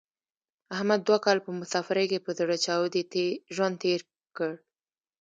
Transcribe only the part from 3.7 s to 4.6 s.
تېر کړ.